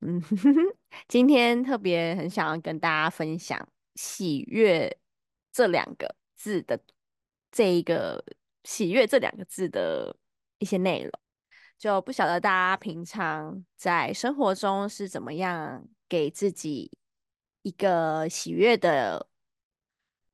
[0.00, 0.22] 嗯，
[1.08, 4.96] 今天特别很想要跟大家分享“喜悦”
[5.52, 6.80] 这两个字的
[7.50, 8.24] 这一个
[8.62, 10.16] “喜悦”这两个字的
[10.58, 11.10] 一些内容，
[11.76, 16.92] 就不晓得大家平常在生活中是怎么样给自己
[17.62, 19.26] 一个喜悦的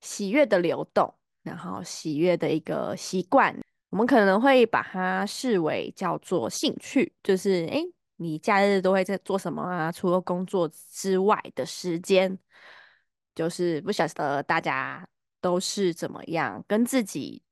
[0.03, 3.59] 喜悦的流动，然后喜悦的一个习惯，
[3.89, 7.83] 我们可能会把它视为叫做兴趣，就是诶。
[8.17, 9.91] 你假日都会在做什么啊？
[9.91, 12.39] 除了工作之外的时间，
[13.35, 15.05] 就是不晓得大家
[15.41, 17.43] 都是怎么样跟自己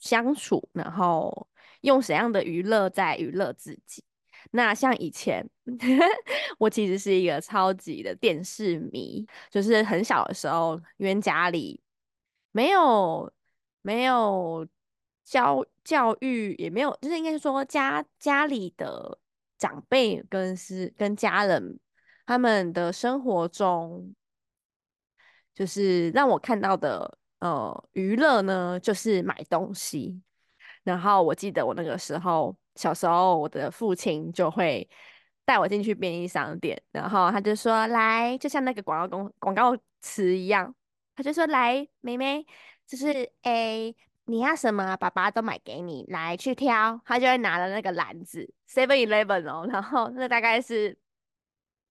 [0.00, 1.48] 相处，然后
[1.80, 4.04] 用怎样的娱乐在娱乐自己。
[4.50, 5.48] 那像以前，
[6.58, 11.80] 我其实是一个超级的电视迷，就是很小的时候，因为家里
[12.52, 13.32] 没有
[13.82, 14.66] 没有
[15.24, 19.18] 教教育，也没有，就是应该是说家家里的。
[19.58, 21.80] 长辈跟是跟家人，
[22.24, 24.14] 他们的生活中，
[25.52, 30.22] 就是让我看到的呃娱乐呢，就是买东西。
[30.84, 34.88] 然后我记得我那个时候小时候，我的父亲就会
[35.44, 40.72] 带我进去便利商店，然后他就说：“来，就像那个广告公广告词一样，
[41.18, 42.46] 他就说来，妹妹，
[42.86, 43.96] 就是 A。”
[44.30, 47.00] 你要什么，爸爸都买给你，来去挑。
[47.06, 50.94] 他就会拿了那个篮子，Seven Eleven 哦，然后那大概是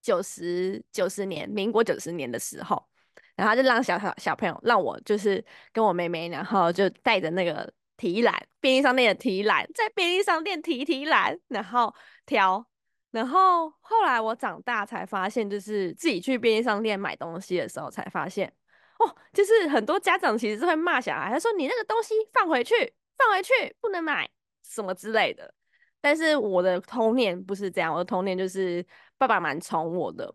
[0.03, 2.87] 九十九十年，民国九十年的时候，
[3.35, 11.91] 然后就让小小小朋友，让我就是跟我妹妹，然后就带着那个提篮，便利商店的提篮，在便利商店提提篮，然后
[12.27, 12.63] 挑。
[13.09, 18.53] 然后后来我长大才发现，就是自己去便利商店买东西的时候才发现。
[18.99, 22.73] 哦，就是很多家长其实是会骂小孩，他说你那个东西放回去，
[23.15, 24.27] 放回去不能买
[24.63, 25.53] 什么之类的。
[26.01, 28.83] 但是我的童年不是这样，我的童年就是
[29.17, 30.33] 爸爸蛮宠我的，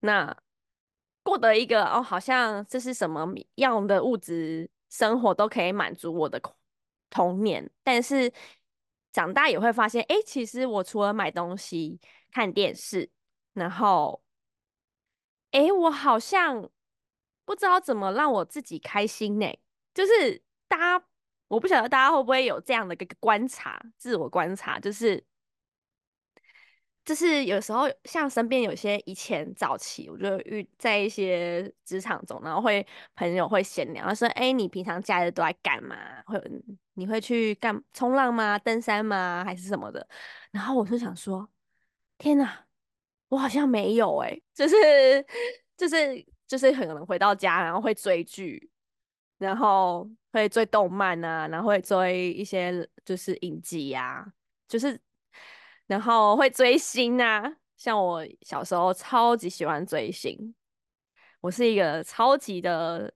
[0.00, 0.36] 那
[1.24, 3.26] 过得一个哦，好像这是什么
[3.56, 6.40] 样的物质生活都可以满足我的
[7.10, 7.68] 童年。
[7.82, 8.32] 但是
[9.12, 11.98] 长大也会发现，哎，其实我除了买东西、
[12.30, 13.10] 看电视，
[13.54, 14.22] 然后，
[15.50, 16.70] 哎，我好像。
[17.44, 19.46] 不知道怎么让我自己开心呢？
[19.92, 21.06] 就是大家，
[21.48, 25.22] 我不晓得大家会不会有这样的一个观察，自我观察，就是，
[27.04, 32.84] 就是有时候像身边有些以前早期，我就遇在一些职场中，然后会
[33.14, 35.96] 朋友会闲聊，说：“哎，你平常假日都在干嘛？
[36.26, 36.42] 会
[36.94, 38.58] 你会去干冲浪吗？
[38.58, 39.44] 登山吗？
[39.44, 40.08] 还是什么的？”
[40.50, 41.48] 然后我就想说
[42.18, 42.66] ：“天哪，
[43.28, 44.76] 我好像没有哎，就是
[45.76, 48.70] 就是。”就是可能回到家，然后会追剧，
[49.38, 54.24] 然后会追动漫啊，然后会追一些就是影集呀，
[54.68, 55.00] 就是
[55.86, 57.56] 然后会追星啊。
[57.76, 60.54] 像我小时候超级喜欢追星，
[61.40, 63.12] 我是一个超级的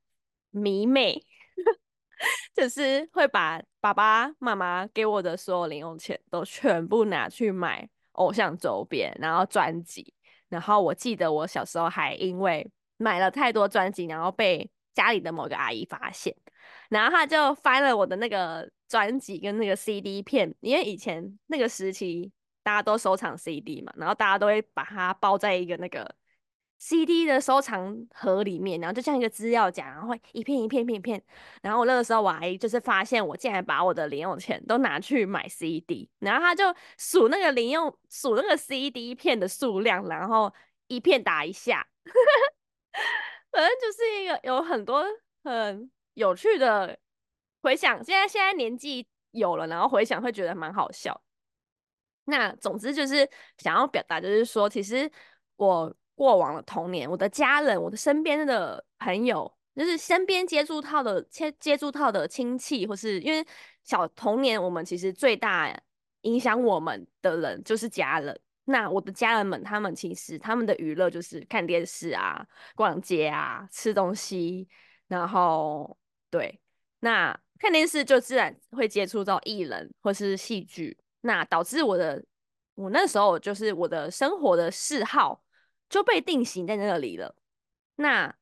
[0.51, 1.23] 迷妹，
[2.53, 10.13] 就是会把爸爸妈妈给我的所有零用钱都全部拿去买偶像周边，然后专辑。
[10.49, 16.37] 然后我记得我小时候还因为买了太多专辑，然后被家里的某个阿姨发现，
[16.91, 22.31] 然后他就翻了我的那个专辑跟那个 CD 片，因为以前那个时期
[22.63, 26.15] 大家都收藏 CD 嘛，然后大家都会把它包在一个那个
[26.79, 31.23] CD 的收藏盒里面，然后就像一个资料夹，然后会一片一片一片片。
[31.63, 40.53] 然后我那个时候我阿姨就是发现我竟然把我的零用钱都拿去买 CD，然后他就数那个零用数那个 CD 片的数量，然后
[40.89, 41.87] 一片打一下。
[43.51, 45.05] 反正就是一个有很多
[45.43, 46.99] 很有趣的
[47.63, 51.21] 回想，现在现在年纪有了，然后回想会觉得蛮好笑。
[52.25, 55.11] 那总之就是想要表达，就是说，其实
[55.57, 63.43] 我过往的童年，我的家人，我的身边的朋友，就是身边接触到的接接触到的亲戚，或是因为
[63.83, 65.75] 小童年，我们其实最大
[66.23, 68.39] 影响我们的人就是家人。
[68.71, 74.69] 那我的家人们，他们其实他们的娱乐就是看电视啊、逛街啊、吃东西，
[75.07, 75.97] 然后
[76.29, 76.61] 对，
[77.01, 82.23] 那看电视就自然会接触到艺人或是戏剧，那导致我的
[82.75, 85.43] 我那时候就是我的生活的嗜好
[85.89, 87.35] 就被定型在那里了。
[87.97, 88.37] 那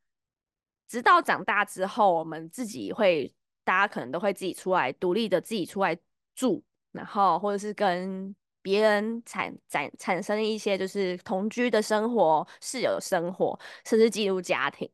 [0.88, 3.32] 直到长大之后，我们自己会，
[3.62, 5.96] 大家可能都会自己出来独立的自己出来
[6.34, 8.34] 住，然后或者是跟。
[8.66, 14.90] 别人产产产生一些就是同居的生活、室友的生活，甚至进入家庭。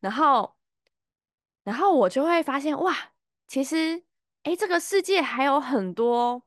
[0.00, 0.56] 然后
[1.62, 2.96] 然后我就会发现，哇，
[3.46, 4.02] 其实，
[4.44, 6.42] 诶，这个世界还有很多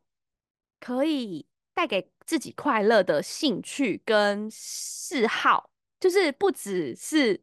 [0.79, 7.39] 可以带给自己快乐的兴趣跟嗜好，就是不只是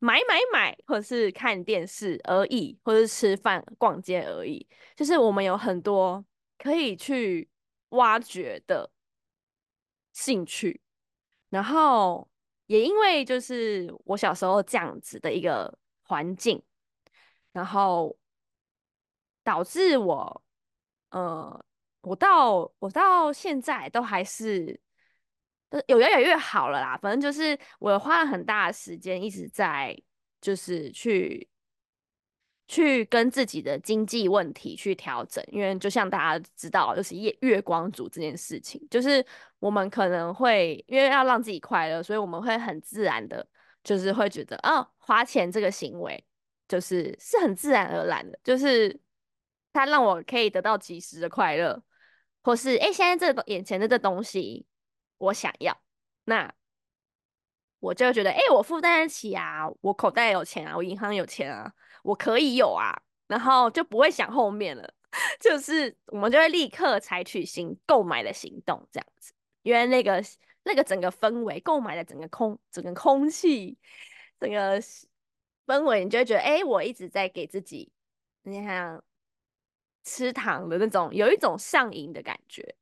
[0.00, 6.22] 买买买，或者是看电视而已，或者是吃饭、逛街而已，就是我们有很多
[6.58, 7.48] 可以去
[7.90, 8.90] 挖掘的
[10.12, 10.80] 兴趣。
[11.48, 12.28] 然后
[12.66, 16.62] 也因为就是我小时候这样子的一个环境。
[17.52, 18.14] 然后
[19.42, 20.44] 导致我，
[21.08, 21.64] 呃，
[22.02, 24.78] 我到我到现在都还是，
[25.70, 26.98] 呃有越来越好了啦。
[26.98, 29.98] 反正就是我花了很大的时间一直在，
[30.38, 31.48] 就是去。
[32.68, 39.24] 去跟自己的经济问题去调整，因为就像大家知道，就是月月光族这件事情，就是
[39.58, 43.46] 我们可能会因为要让自己快乐，所以我们会很自然的，
[43.84, 46.24] 就是会觉得，哦，花钱这个行为
[46.66, 49.00] 就是是很自然而然的，就是
[49.72, 51.82] 它让我可以得到及时的快乐，
[52.42, 54.66] 或是哎，现在这眼前的这东西
[55.18, 55.80] 我想要，
[56.24, 56.52] 那。
[57.78, 61.70] 我就觉得，哎，我负担得起啊，我口袋有钱啊，我银行有钱啊，
[62.06, 64.94] 我可以有啊，然后就不会想后面了，
[65.40, 69.32] 就是我们就会立刻采取行购买的行动，这样子，
[69.62, 70.22] 因为那个
[70.62, 73.76] 那个整个氛围，购买的整个空整个空气，
[74.38, 74.80] 整个
[75.66, 77.90] 氛围，你就会觉得，哎，我一直在给自己，
[78.42, 79.02] 你看
[80.04, 82.76] 吃糖的那种，有一种上瘾的感觉，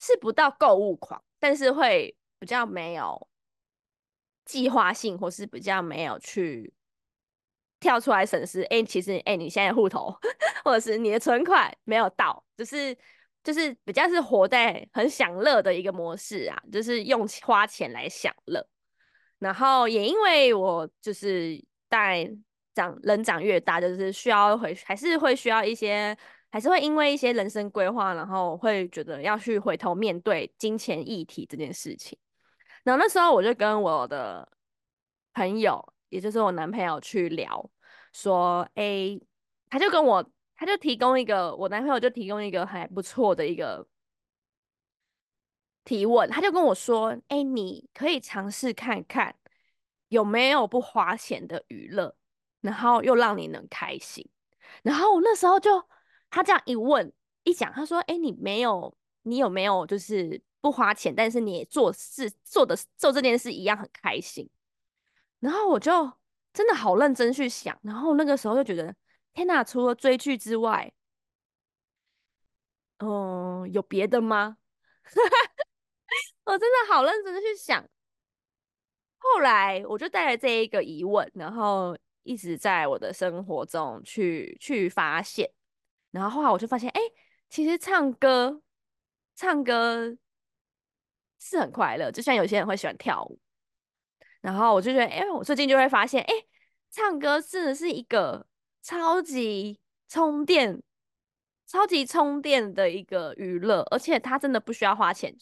[0.00, 3.28] 是不到购物狂，但是会比较没有。
[4.46, 6.72] 计划性，或是比较没有去
[7.80, 10.14] 跳出来审视，哎，其实哎，你现在户头
[10.64, 12.96] 或者是你的存款没有到，就是
[13.42, 18.64] 就是比较是活在很享乐的一个模式啊，就是用花钱来享乐。
[19.38, 22.30] 然后也因为我就是在
[22.74, 26.14] 长人长越大，就是需要回还是会需要一些，
[26.50, 32.18] 还是会因为一些人生规划，然后会觉得要去回头面对金钱议题这件事情。
[32.84, 34.46] 然后那时候我就跟我的
[35.32, 37.70] 朋友，也就是我男朋友去聊，
[38.12, 39.18] 说，哎，
[39.70, 43.88] 他就跟我，他就提供一个，我男朋友就提供一个还不错的一个
[45.84, 49.34] 提问，他就跟我说，哎，你可以尝试看看
[50.08, 52.14] 有没有不花钱的娱乐，
[52.60, 54.28] 然后又让你能开心。
[54.82, 55.82] 然后我那时候就
[56.28, 57.12] 他这样一问
[57.44, 60.42] 一讲，他说，哎，你没有，你有没有就是。
[60.62, 64.46] 不花钱，但是你也做事做的做这件事一样很开心。
[65.40, 65.90] 然后我就
[66.52, 68.94] 真的好认真去想，然后那个时候就觉得，
[69.32, 69.64] 天哪！
[69.64, 70.92] 除了追剧之外，
[72.98, 74.58] 嗯，有别的吗？
[76.44, 77.84] 我真的好认真的去想。
[79.18, 85.50] 后来我就带着这一个疑问，然后一直在我的生活中去去发现。
[86.10, 87.00] 然后后来我就发现，哎，
[87.48, 88.62] 其实唱歌，
[89.34, 90.16] 唱歌。
[91.42, 93.38] 是很快乐，就像有些人会喜欢跳舞，
[94.40, 96.34] 然后我就觉得，哎，我最近就会发现，哎，
[96.90, 98.46] 唱歌真的是一个
[98.82, 99.78] 超级
[100.08, 100.82] 充电、
[101.66, 105.34] 超级充电的一个娱乐，而且它真的不需要花钱，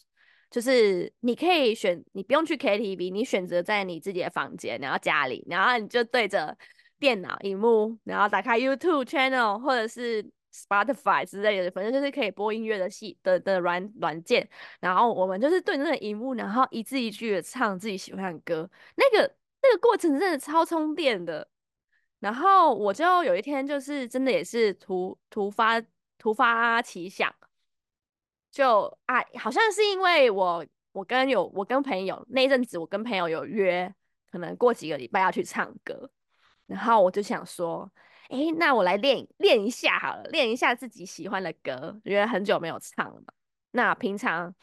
[0.51, 6.57] 就是你可以选，你不用去 KTV，你选择在你自己的房间，然后家里，然后你就对着
[6.99, 10.31] 电脑荧幕，然后打开 YouTube channel 或者是。
[10.53, 14.49] Spotify 之类的，反正就是可以播音乐的系的的软软件，
[14.81, 21.47] 然后我们就是对着那个荧幕，然后一字一句的唱自己喜欢的歌，那个那个过程真的超充电的。
[22.19, 25.81] 然后我就有一天就是真的也是突突发
[26.17, 27.33] 突发奇想，
[28.51, 33.95] 就啊，好像是因为我我跟有我跟朋友那阵子我跟朋友有约，
[34.33, 36.11] 可能过几个礼拜要去唱歌，
[36.67, 37.89] 然后我就想说。
[38.29, 43.33] 哎，那我来练练一下好了，练一下自己喜欢的歌，因为很久没有唱了嘛。
[43.71, 44.55] 那平常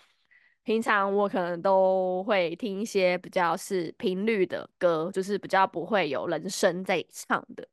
[0.64, 7.68] 平常我可能都会听一些比较是频率的歌，就是比较不会有人声在唱的，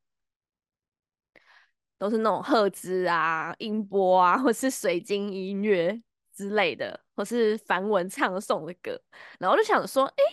[1.98, 6.02] 都是那种赫兹啊、音波啊，或是水晶音乐
[6.34, 8.98] 之类的，或是梵文唱诵的歌。
[9.38, 10.24] 然后就想说，哎，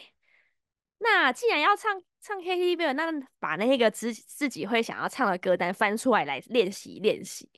[0.99, 2.01] 那既然要唱。
[2.21, 7.49] 唱 KTV，那把那个自自己会想要唱的歌单翻出来来练习练习，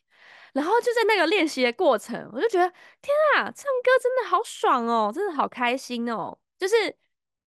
[0.53, 2.70] 然后就在那个练习的过程，我就觉得
[3.01, 6.96] 天啊，唱歌真的好爽哦，真的好开心哦，就是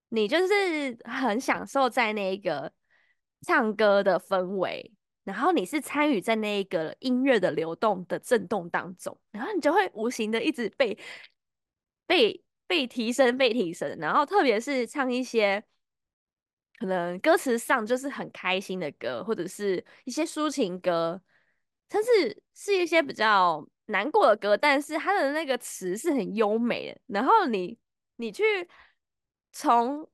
[0.08, 2.72] 你就是很享受在那个
[3.42, 4.92] 唱歌的氛围，
[5.22, 10.98] 然后你是参与在那一个音乐的流动的震动当中，然后你就会无形的一直被
[12.06, 15.64] 被被提升被提升，然后特别是唱一些。
[16.78, 21.20] 可能歌词上就是很开心的歌，或者是一些抒情歌，
[21.90, 27.00] 甚至是一些比较难过的歌，但是它的那个词是很优美的。
[27.06, 27.78] 然后你
[28.16, 28.68] 你去
[29.52, 30.08] 从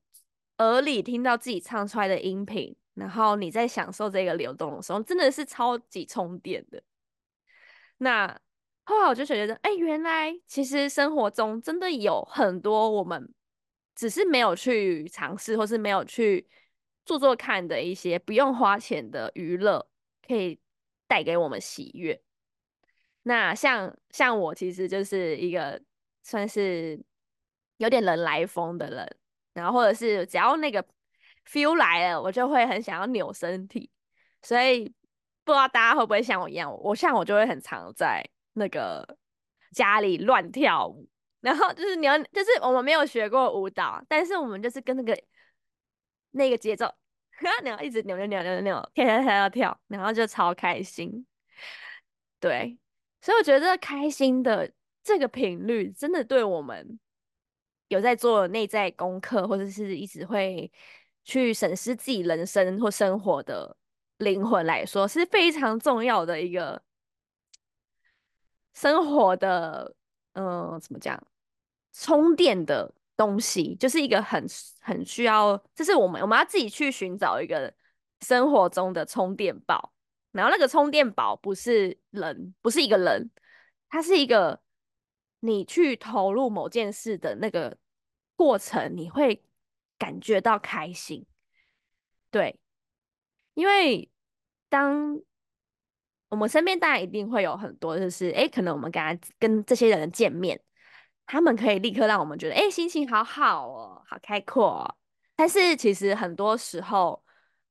[0.59, 6.83] 耳里听到自己唱出来的音频，然后你在享受这个流动的时候，真的是超级充电的。
[7.97, 8.39] 那
[8.83, 13.33] 后来我就觉得，哎，原来其实生活中真的有很多我们
[14.01, 16.49] 只是没有去尝试，或是没有去
[17.05, 19.87] 做做看的一些不用花钱的娱乐，
[20.27, 20.59] 可以
[21.05, 22.19] 带给我们喜悦。
[23.21, 25.79] 那像像我其实就是一个
[26.23, 26.99] 算是
[27.77, 29.17] 有点人来疯的人，
[29.53, 30.83] 然后或者是只要那个
[31.45, 33.91] feel 来了，我就会很想要扭身体，
[34.41, 34.91] 所以。
[35.43, 39.17] 不知道大家会不会像我一样，我像我就会很常在那个
[39.71, 41.09] 家里乱跳舞，
[41.41, 45.21] 然后就是你要，就是我们没有学过舞蹈，但是我们就是跟那个
[46.31, 46.93] 那个节奏，
[47.63, 51.25] 然后一直扭扭扭扭扭，跳跳跳跳跳，然后就超开心。
[52.39, 52.77] 对，
[53.21, 54.71] 所以我觉得开心的
[55.03, 56.99] 这个频率，真的对我们
[57.89, 60.71] 有在做内在功课，或者是一直会
[61.23, 63.77] 去审视自己人生或生活的。
[64.17, 66.79] 灵魂来说是非常重要的一个
[68.71, 69.95] 生活的，
[70.33, 71.19] 嗯，怎么讲？
[71.93, 74.45] 充电的东西，就是一个很
[74.79, 77.73] 很需要，就是我们我们要自己去寻找一个
[78.21, 79.93] 生活中的充电宝。
[80.31, 83.29] 然后那个充电宝不是人，不是一个人，
[83.89, 84.61] 它是一个
[85.41, 87.77] 你去投入某件事的那个
[88.35, 89.43] 过程，你会
[89.97, 91.25] 感觉到开心。
[92.29, 92.59] 对，
[93.53, 94.07] 因为。
[94.71, 95.19] 当
[96.29, 100.57] 我们身边当然一定会有很多，就是哎，可能我们跟他跟这些人见面，
[101.31, 104.81] 他们可以立刻让我们觉得哎，心情好好哦，好开阔。
[104.83, 104.95] 哦
[105.33, 107.23] 但是其实很多时候，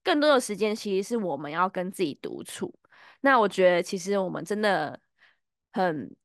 [0.03, 2.75] 更多的时间其实是我们要跟自己独处。
[3.21, 4.99] 那我觉得其实我们真的
[5.73, 6.17] 很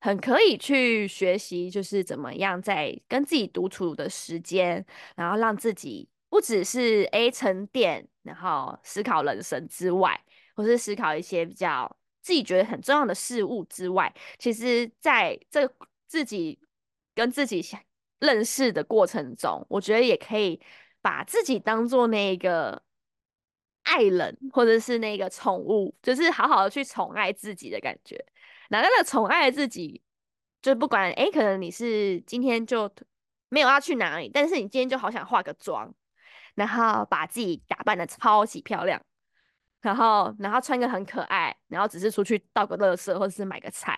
[0.00, 4.84] 很可以去学习，就是怎么样在跟自己独处的时间，
[5.14, 6.10] 然后让自己。
[6.30, 10.20] 不只是 A 沉淀，然后思考人生之外，
[10.54, 15.66] 或是思考一些比较自己觉得很重要的事物之外，其实在这
[16.08, 16.58] 自己
[17.14, 17.64] 跟自己
[18.18, 20.60] 认识的过程中，我觉得也可以
[21.00, 22.82] 把自己当做那个
[23.84, 28.26] 爱人，或者是那个宠物，就是好好的去宠爱自己的感觉。
[28.70, 30.02] 那那个宠爱自己，
[30.60, 32.90] 就不管哎，可能你是今天就
[33.48, 35.94] 没有要去哪里，但是你今天就好想化个妆。
[36.54, 39.00] 然后把自己打扮的超级漂亮，
[39.80, 43.96] 然后然后穿个很可爱，然后只是出去倒个垃圾或者是买个菜，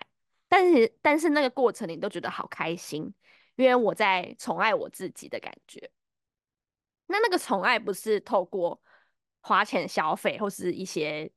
[0.51, 3.13] 但是但是那个过程你都觉得好开心，
[3.55, 5.89] 因为我在宠爱我自己的感觉。
[7.07, 8.81] 那那个宠爱不是透过
[9.39, 11.31] 花钱消费或是一些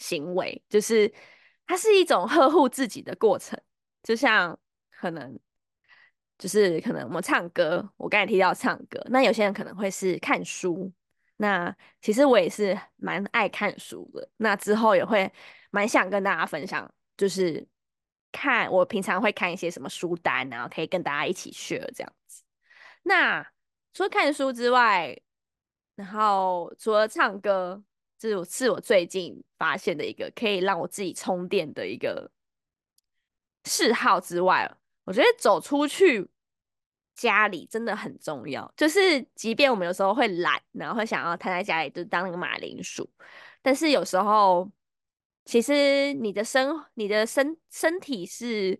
[0.00, 1.14] 行为，就是
[1.68, 3.56] 它是一种呵护自己的过程，
[4.02, 4.58] 就像
[4.90, 5.38] 可能。
[6.36, 10.92] 就是可能我们唱歌，我刚才提到唱歌，那有些人可能会是看书。
[11.38, 14.30] 那其实我也是蛮爱看书的。
[14.36, 15.32] 那之后也会
[15.72, 17.66] 蛮想跟大家分享，就是
[18.32, 22.42] 看我平常会看一些什么书单，然后可以跟大家一起 share 这样子。
[23.02, 23.42] 那
[23.92, 25.18] 除了看书之外，
[25.96, 27.82] 然后除了唱歌，
[28.18, 32.30] 这是我最近发现的一个可以让我自己充电的一个
[33.64, 34.70] 嗜好之外。
[35.04, 36.28] 我觉得走出去
[37.14, 43.08] 家里真的很重要，就是即便我们有时候会懒，然后会想要瘫在家里就当那个马铃薯，
[43.62, 44.70] 但是有时候
[45.48, 48.78] 其实你的身、你的身身体是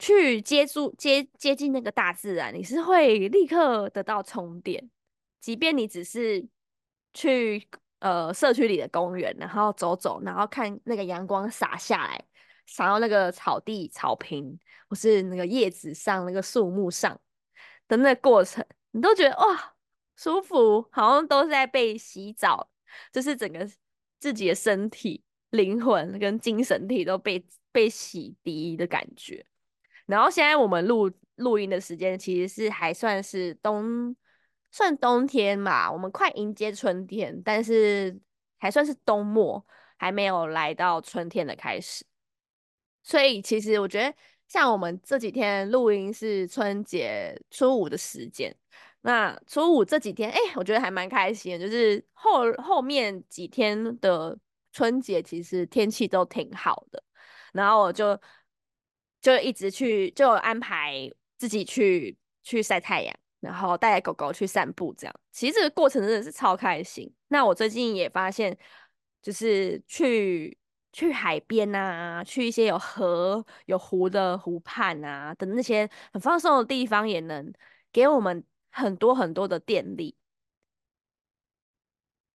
[0.00, 4.90] 去接触、接接近那个大自然，你是会立刻得到充电，
[5.38, 6.44] 即便你只是
[7.14, 7.68] 去
[8.00, 12.26] 呃社区里的公园，然后走走，然后看那个阳光洒下来。
[12.66, 17.20] 洒到那个草地、草坪，或是那个叶子上、那个树木上
[17.86, 19.74] 的那过程，你都觉得哇，
[20.16, 22.68] 舒服，好像都是在被洗澡，
[23.12, 23.68] 就是整个
[24.20, 29.44] 自己的身体、灵魂跟精神体都被被洗涤的感觉。
[30.06, 34.14] 然后现在我们录录音的时间其实是还算是冬，
[34.70, 38.20] 算冬天吧，我们快迎接春天，但是
[38.58, 39.64] 还算是冬末，
[39.96, 42.04] 还没有来到春天的开始。
[43.02, 44.14] 所以其实我觉得，
[44.46, 48.54] 像我们这几天录音是春节初五的时间，
[49.02, 51.58] 那初五这几天，哎，我觉得还蛮开心。
[51.58, 54.38] 就是后后面几天的
[54.72, 57.02] 春节，其实天气都挺好的，
[57.52, 58.18] 然后我就
[59.20, 67.10] 就一直去，就安排自己去去晒太阳，然后带狗狗去散步，这样其实这个过程真的是超开心。
[67.28, 68.56] 那我最近也发现，
[69.22, 70.56] 就是去
[70.92, 77.52] 去海边啊，去一些有河有湖的湖畔啊的那些很放松的地方，也能
[77.92, 80.16] 给我们很多很多的电力。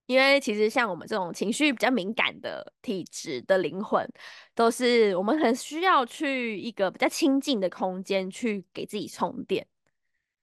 [0.08, 4.08] 因为其实像我们这种情绪比较敏感的体质的灵魂，
[4.54, 9.66] 都是我们很需要去一个比较清静的空间去给自己充电。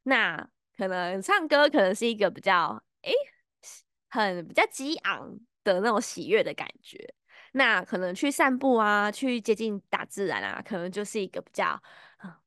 [0.03, 3.13] 那可能唱歌可能是一个比较诶
[4.09, 7.15] 很比较激昂的那种喜悦的感觉。
[7.53, 11.81] 那可能去散步啊，去接近大自然啊，可能就是一个比较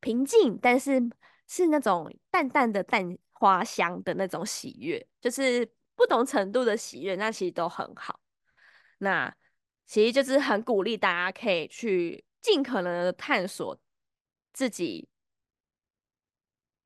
[0.02, 1.02] 平静，但是
[1.48, 5.72] 是那种淡淡的淡花香的那种喜悦，就是。
[5.98, 8.20] 不同程度的喜悦，那其实都很好。
[8.98, 9.34] 那
[9.86, 13.80] 其实就是很鼓励大家可以去尽可能的探索
[14.52, 15.08] 自己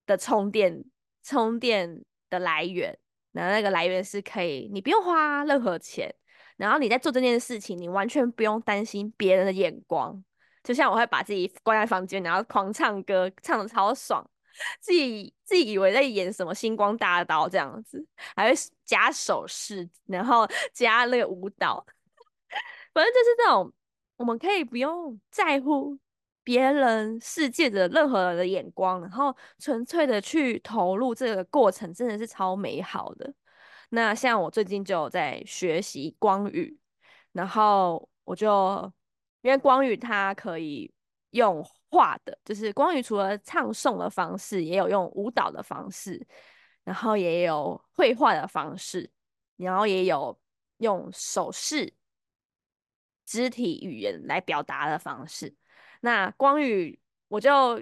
[0.06, 0.86] 的充电
[1.24, 3.00] 充电的来源。
[3.32, 6.14] 那那个来源是可以，你不用花任何钱，
[6.58, 10.24] 然后你在做这件事情，你完全不用担心别人的眼光。
[10.64, 14.24] 就像我会把自己关在房间，然后狂唱歌，唱的超爽。
[14.80, 21.84] 自己自己以为在演什么星光大道这样子，还会加手势，然后 加那个舞蹈，
[22.94, 23.74] 反正就是这种，
[24.18, 25.98] 我们可以不用在乎
[26.44, 33.34] 别人世界的任何人的眼光，然后纯粹的去投入这个过程，真的是超美好的。
[33.90, 36.78] 那像我最近就在学习光语，
[37.32, 38.94] 然后我就
[39.42, 40.94] 因为光语它可以
[41.32, 41.66] 用。
[41.92, 46.26] 画的，就是光宇除了唱诵的方式，也有用舞蹈的方式，
[46.84, 49.10] 然后也有绘画的方式，
[49.58, 50.40] 然后也有
[50.78, 51.94] 用手势、
[53.26, 55.56] 肢体语言来表达的方式。
[56.02, 57.80] 那光宇，我就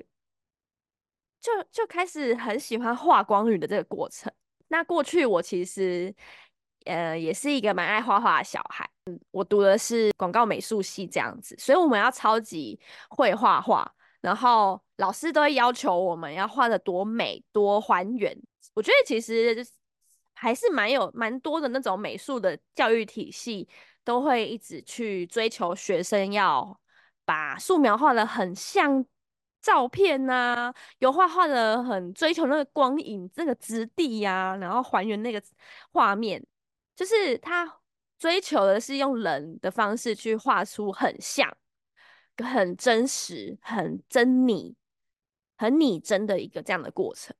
[1.42, 4.32] 就就开始很喜欢画光宇的这个过程。
[4.70, 6.14] 那过去我其实，
[6.86, 8.90] 呃，也是一个蛮爱画画的小孩。
[9.32, 13.93] 我读的是广告美术系这样子，所以我们要超级会画画。
[14.21, 18.38] 然后老师都会要求我们要画的多美多还原。
[18.73, 19.65] 我觉得其实
[20.34, 23.67] 还是蛮有蛮多的那种美术的教育体系，
[24.03, 26.80] 都会一直去追求学生要
[27.25, 29.03] 把素描画的很像
[29.62, 35.41] 照片呐，油画画的很追求那个光影、这个质地呀，然后还原那个
[35.91, 36.45] 画面，
[36.95, 37.80] 就是他
[38.19, 41.51] 追求的是用人的方式去画出很像。
[42.43, 44.76] 很真实、很真拟、
[45.58, 47.36] 很拟真的一个这样的过程。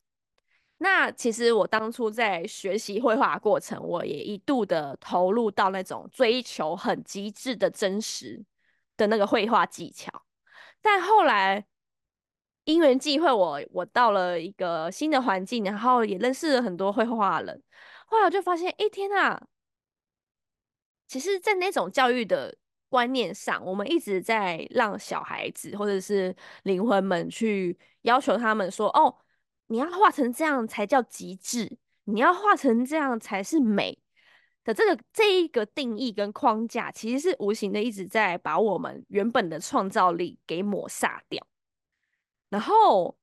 [0.80, 8.44] 那其实我当初在学习绘画过程，我也一度的投入到那种追求很极致的真实
[8.96, 10.12] 的那个绘画技巧。
[10.82, 11.66] 但后来
[12.66, 17.64] 因缘际会，我我到了一个新的环境，然后也认识了很多绘画人。
[18.06, 19.48] 后来我就发现，哎天啊！
[21.08, 22.56] 其实，在那种教育的。
[22.90, 29.18] 观念上，我们一直在让小孩子或者是灵魂们去要求他们说：“哦，
[29.68, 33.98] 你要画成这样才叫极致，你要画成这样才是美。”
[34.64, 41.46] 的这个这一个定义跟框架，其实是无形的一直在把我们原本的创造力给抹杀掉。
[42.50, 43.18] 然后，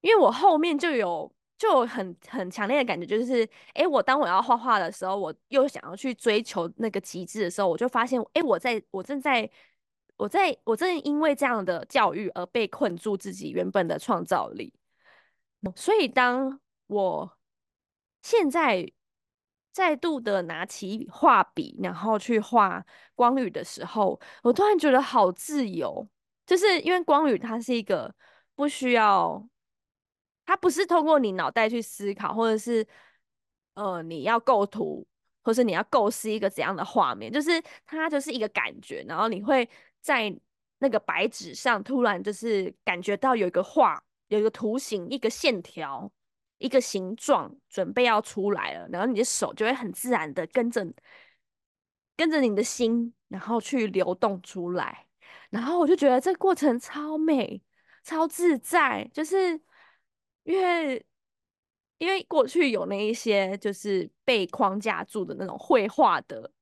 [0.00, 1.34] 因为我后面就有。
[1.56, 9.48] 就很很强烈的感觉，就是，哎，我当我要画画的时候，我又想要去追求那个极致的时候，我就发现，哎，我在我正在，
[10.16, 14.74] 我在我正因为这样的教育而被困住自己原本的创造力。
[15.76, 17.38] 所以，当我
[18.20, 18.92] 现在
[19.72, 26.06] 再度的拿起画笔，然后去画光宇的时候，我突然觉得好自由，
[26.46, 28.12] 就是因为光宇它是一个
[28.56, 29.48] 不需要。
[30.46, 32.86] 它不是通过你脑袋去思考，或者是
[33.74, 35.06] 呃你要构图，
[35.42, 37.50] 或是你要构思一个怎样的画面，就是
[37.86, 39.66] 它就是一个感觉，然后你会
[40.02, 40.34] 在
[40.78, 46.12] 那个白纸上突然就是感觉到有一个画，有一个图形，一个线条，
[46.58, 50.86] 一个形状准备要出来了，然后你的手就会很自然的跟着
[52.16, 55.06] 跟着你的心，然后去流动出来，
[55.48, 57.62] 然后我就觉得这过程超美，
[58.02, 59.58] 超自在，就是。
[60.44, 61.04] 因为，
[61.98, 66.52] 因为过去有那一些就是被框架住的那种绘画的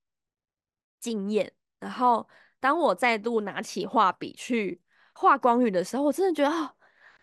[1.00, 2.28] 经验，然后
[2.60, 4.80] 当我再度拿起画笔去
[5.12, 6.74] 画光宇的时候，我真的觉得啊，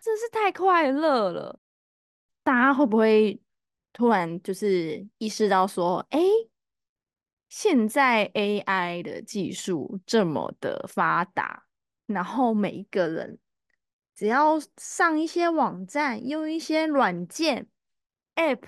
[0.01, 1.59] 真是太快乐了。
[2.43, 3.41] 大家会不会
[3.93, 6.19] 突然就是意识到说，哎，
[7.47, 11.65] 现在 AI 的技术这么的发达，
[12.05, 13.39] 然后每一个人。
[14.19, 17.69] 只要上一些网站，用一些软件
[18.35, 18.63] ，App，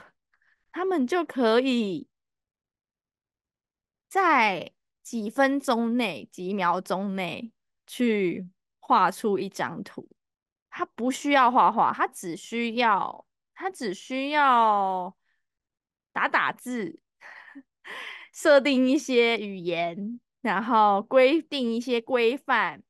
[0.71, 2.07] 他们就可以
[4.07, 4.71] 在
[5.03, 7.51] 几分钟内、几秒钟内
[7.85, 8.47] 去
[8.79, 10.07] 画出一张图。
[10.69, 15.17] 他不需要画画，他只需要他只需要
[16.13, 17.01] 打打字，
[18.31, 22.83] 设定一些语言，然后规定一些规范，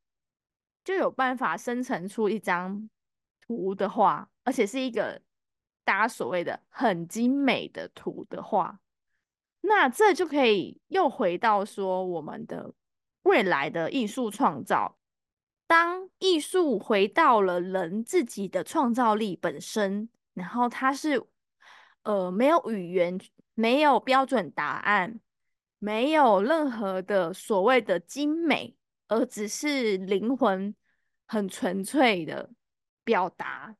[0.83, 2.89] 就有办法生成出一张
[3.41, 5.21] 图的画，而且是一个
[5.83, 8.79] 大家所谓的很精美的图的画。
[9.61, 12.73] 那这就可以又回到说我们的
[13.23, 14.97] 未来的艺术创造。
[15.67, 21.23] 当艺术回到了人自己的创造力本身，然后它是
[22.03, 23.17] 呃没有语言、
[23.53, 25.19] 没有标准答案、
[25.79, 28.75] 没有任何的所谓的精美，
[29.11, 30.73] 而只是灵魂
[31.27, 32.49] 很纯粹的
[33.03, 33.75] 表达，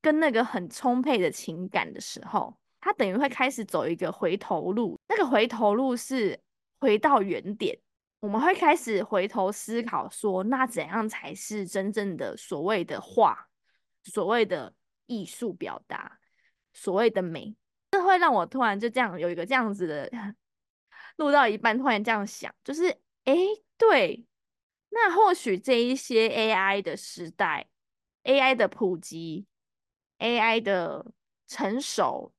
[0.00, 4.96] 跟那个很充沛的情感的时候，它等于会开始走一个回头路。
[5.08, 6.38] 那个回头路是
[6.78, 7.76] 回到原点。
[8.20, 13.48] 我们会开始回头思考，说那怎样才是真正的所谓的画，
[14.04, 14.72] 所谓的
[15.06, 16.20] 艺术表达，
[16.72, 17.56] 所谓的美？
[17.90, 20.08] 这会让我突然就这样有一个这样子的，
[21.16, 23.34] 录到一半突然这样想，就是哎，
[23.76, 24.24] 对，
[24.90, 27.68] 那或许这一些 AI 的时代
[28.24, 29.46] ，AI 的普及
[30.18, 31.12] ，AI 的
[31.48, 32.32] 成熟，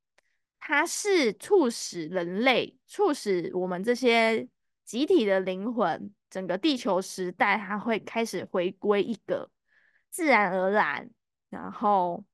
[0.60, 4.48] 它是促使人类，促使我们这些。
[4.84, 9.50] 集体的灵魂，整个地球时代，它会开始回归一个
[10.10, 11.10] 自然而然，
[11.50, 12.26] 然后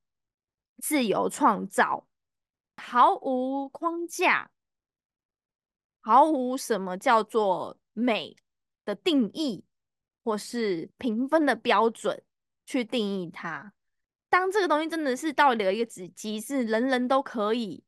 [0.78, 2.08] 自由创造，
[2.76, 4.50] 毫无框架，
[6.00, 8.34] 毫无什么叫做美
[8.84, 9.64] 的定义，
[10.28, 12.22] 或是评分的标准
[12.66, 13.72] 去定义它。
[14.28, 17.82] 当这个东西真的是到了一个极极致，人人都可以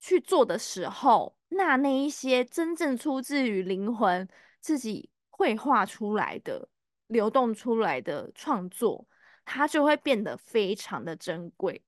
[0.00, 1.36] 去做的时候。
[1.50, 6.68] 那那一些真正出自于灵魂自己绘画出来的、
[7.06, 9.06] 流动出来的创作，
[9.44, 11.84] 它就会变得非常的珍贵。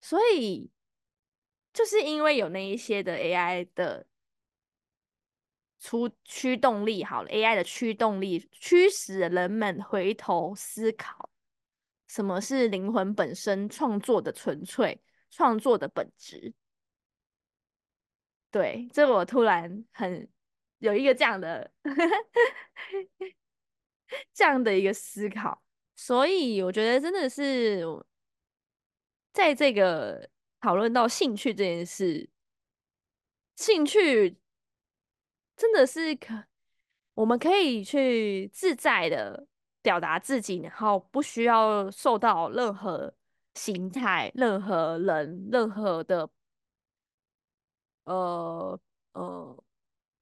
[0.00, 0.72] 所以，
[1.72, 4.08] 就是因为有那一些的 AI 的
[5.80, 11.30] 出驱动力，好了，AI 的驱动力驱使人们回头思考，
[12.06, 16.52] 什么是灵魂本身创作的纯粹、创作的本质。
[18.50, 20.28] 对，这我突然很
[20.78, 21.70] 有一个这样的
[24.34, 25.62] 这样的一个思考，
[25.96, 27.84] 所以我觉得真的是
[29.32, 30.28] 在这个
[30.60, 32.28] 讨论到兴趣这件事，
[33.54, 34.36] 兴趣
[35.60, 36.42] 真的是可
[37.12, 39.46] 我们可以去自在的
[39.82, 43.14] 表达自己，然后不需要受到任何
[43.54, 46.30] 形态、任何人、任何的。
[48.04, 48.80] 呃
[49.12, 49.64] 呃，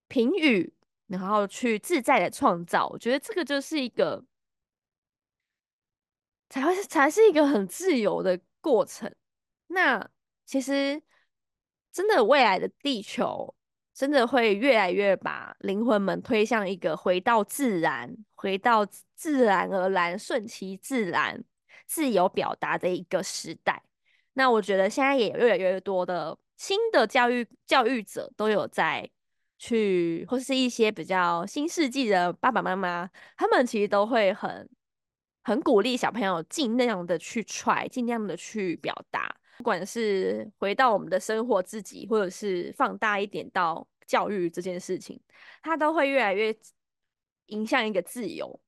[0.09, 0.75] 评语，
[1.07, 4.23] 然后去自在的创造，我觉得这个就是一个
[6.51, 9.15] 才会才是一个很自由的过程。
[9.69, 10.11] 那
[10.45, 11.01] 其实
[11.91, 13.55] 真的未来的地球，
[13.99, 21.43] 真的会越来越把灵魂们推向一个回到自然、回到自然而然、顺其自然、
[21.85, 23.83] 自由表达的一个时代。
[24.35, 26.39] 那我觉得现在也越来越多的。
[26.57, 29.09] 新的教育教育者都有在
[29.59, 34.69] 去，或是一些比较新世纪的爸爸妈妈，他们其实都会很
[35.43, 45.21] 很鼓励小朋友尽量的去揣，尽量的去表达，不管是回到我们的生活自己，或者是放大一点到教育这件事情，
[45.63, 46.57] 他都会越来越
[47.47, 48.61] 影响一个自由、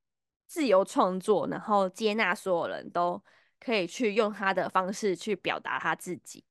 [0.46, 3.22] 自由创作，然后接纳所有人都
[3.60, 6.44] 可以去用他的方式去表达他自己。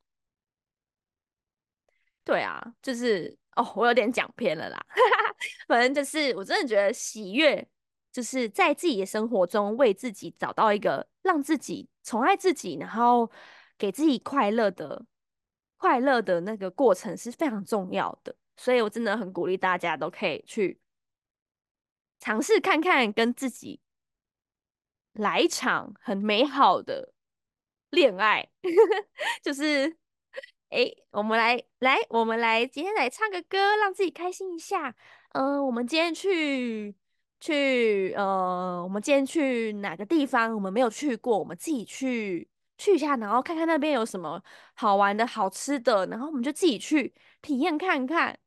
[2.24, 4.86] 对啊，就是哦，我有点讲偏了啦。
[5.68, 7.68] 反正就是，我真的觉得喜悦，
[8.12, 13.30] 就是在自己的生活中为自己找到一个让自己宠爱自己，然后
[13.80, 15.08] 给自己快乐的
[15.78, 18.36] 快乐的那个过程是非常重要的。
[18.58, 20.80] 所以我真的很鼓励大家都可以去
[22.20, 23.80] 尝试看看，跟自己
[25.14, 27.14] 来一场很美好的
[27.90, 28.50] 恋爱，
[29.42, 29.98] 就是。
[30.70, 34.96] 哎，我们来来，我们来今天来唱个歌，让自己开心一下。
[35.30, 36.96] 嗯，我们今天去
[37.40, 40.54] 去呃，我们今天去哪个地方？
[40.54, 42.48] 我们没有去过，我们自己去
[42.80, 44.42] 去一下，然后看看那边有什么
[44.74, 47.14] 好玩的、好吃的，然后我们就自己去
[47.44, 48.40] 体验看看。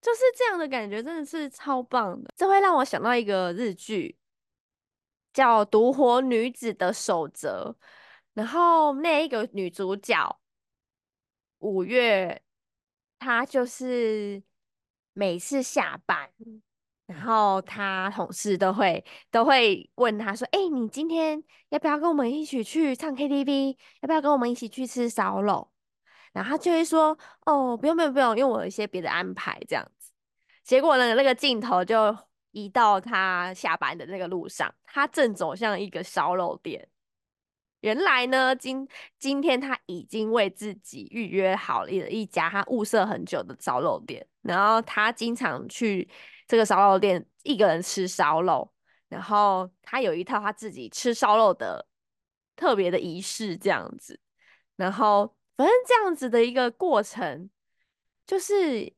[0.00, 2.32] 就是这样的感觉，真的是超棒的。
[2.34, 4.16] 这会让我想到一个日剧，
[5.32, 7.76] 叫《独活女子的守则》。
[8.32, 10.40] 然后那一个女主角
[11.58, 12.40] 五月，
[13.18, 14.42] 她就是
[15.12, 16.30] 每次下班，
[17.10, 23.76] 然后他同事都会都会问他说：“哎、你今天要不要跟我们一起去唱 KTV？
[24.00, 25.68] 要不要跟我们一起去吃烧肉？”
[26.32, 30.12] 然后他就会说：“哦，不用不用不用，因为我有一些别的安排这样子。”
[30.62, 32.16] 结果呢，那个镜头就
[32.52, 36.86] 移到他下班的那个路上，他正走向一个烧肉店。
[37.80, 38.86] 原来呢，今
[39.18, 46.08] 今天他已经为自己预约好了一家他物色很久的烧肉店，然后他经常去
[46.50, 48.68] 这个烧肉店一个人吃烧肉，
[49.08, 51.86] 然后他有一套他自己吃烧肉的
[52.56, 54.18] 特别的仪式这样子，
[54.74, 57.48] 然后反正这样子的一个过程，
[58.26, 58.92] 就是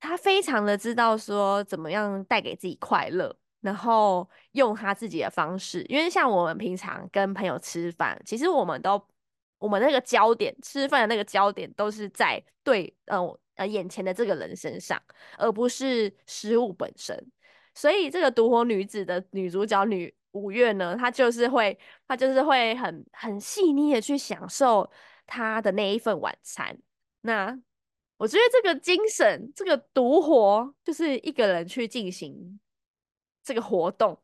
[0.00, 3.38] 他非常的知道说怎么样带给自己快乐。
[3.60, 9.00] 然后用他自己的方式，因为像我们平常跟朋友吃饭，其实我们都
[9.58, 13.20] 我们那个焦点吃饭的那个焦点都是在对呃
[13.56, 15.02] 呃眼前的这个人身上，
[15.36, 17.16] 而不是食物本身。
[17.74, 24.90] 所以这个独活女子的女主角女五月呢，她就是会她就是会很很细腻的去享受
[25.26, 26.78] 她的那一份晚餐。
[27.20, 27.58] 那
[28.16, 32.58] 我觉得这个精神，这个独活，就是一个人去进行。
[33.42, 34.20] 这个活动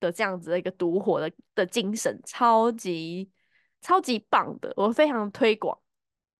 [0.00, 3.30] 的这样子的一个独活的的精神，超级
[3.80, 5.78] 超级棒的，我非常推广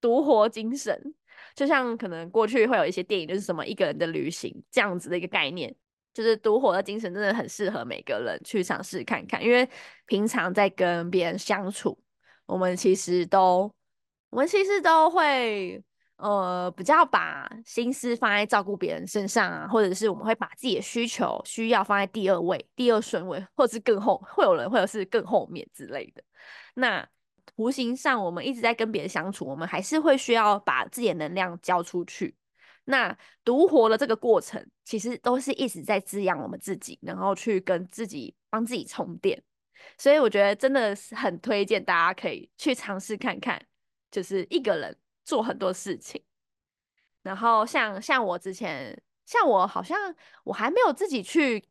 [0.03, 1.15] 独活精神。
[1.55, 5.75] 就像可能过去会有一些电影，就是什么一个人的旅行这样子的一个概念，
[6.13, 9.43] 就是独活的精神真的很适合每个人去尝试看看。
[9.43, 9.69] 因为
[10.07, 11.99] 平常在跟别人相处，
[12.47, 13.73] 我们其实都
[14.31, 15.83] 我们其实都会。
[16.19, 26.25] 呃，比较把心思放在照顾别人身上啊，或者是我们会把自己的需求、需要放在第二位、第二顺位，或者是更后，会有人或者是更后面之类的。
[26.73, 27.07] 那
[27.55, 32.35] 无形上，我们一直在跟别人相处，我们还是会需要把自己的能量交出去。
[32.85, 39.43] 那独活的这个过程，其实都是一直在滋养我们自己，然后去跟自己帮自己充电。
[39.97, 43.65] 所以我觉得真的是很推荐大家可以去尝试看看，
[44.11, 44.97] 就是一个人。
[45.27, 46.23] 做很多事情，
[47.25, 51.65] 然后像像我之前，像我好像我还没有自己去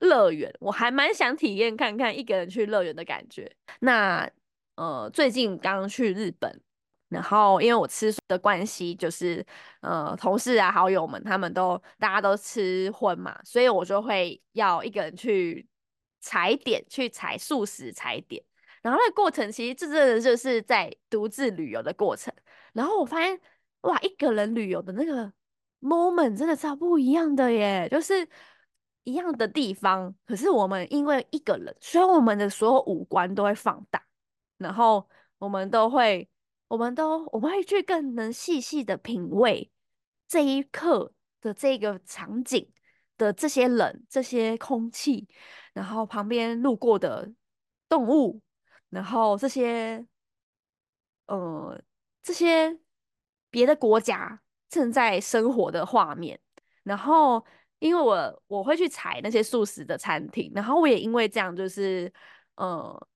[0.00, 3.54] 乐园，我还蛮想体验看看一个人去乐园的感觉。
[3.78, 4.28] 那
[4.76, 6.60] 呃，最近刚去日本，
[7.08, 9.44] 然后因为我吃的关系，就是
[9.80, 15.66] 呃，同事啊、好友们他们都大家都吃荤嘛，所以我就会要一个人去
[16.20, 18.42] 踩点，去踩素食踩点。
[18.82, 22.34] 然后那个过程其实这真的就是在独自旅游的过程。
[22.72, 23.40] 然后我发现，
[23.82, 25.32] 哇，一个人旅游的那个
[25.80, 28.28] moment 真的超不一样的耶，就是
[29.04, 34.02] 一样的地方，可是我们因为一个人，所以我们的所有五官都会放大，
[34.58, 36.28] 然后我们都会，
[36.68, 39.70] 我们都我们会去更能细细的品味
[40.26, 42.70] 这一刻的这个场景
[43.16, 45.28] 的这些人、这些空气，
[45.72, 47.32] 然后旁边路过的
[47.88, 48.40] 动物。
[48.90, 50.06] 然后这些，
[51.26, 51.82] 呃，
[52.22, 52.78] 这些
[53.50, 56.38] 别的国家正在生活的画面，
[56.84, 57.44] 然后
[57.80, 62.12] 因为我我会去踩那些素食的餐厅，然后我也因为这样，就是
[62.54, 63.08] 呃，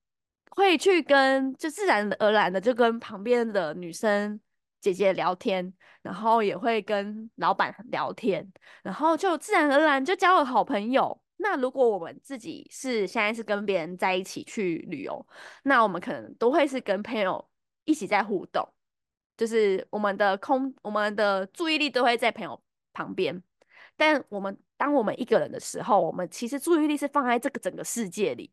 [0.49, 4.39] 会去跟就自然而然的就跟旁边的女生
[4.81, 8.51] 姐姐聊天，然后也会跟老板聊天，
[8.83, 11.21] 然后就自然而然就交了好朋友。
[11.37, 15.25] 那如果我们自己是现在是跟别人在一起去旅游，
[15.63, 17.49] 那我们可能都会是跟朋友
[17.85, 18.67] 一起在互动，
[19.37, 23.41] 就是我们的空，我们的注意力都会在朋友旁边。
[23.95, 28.51] 但我们当我们一个人的时候，我们其实注意力是放在这个整个世界里，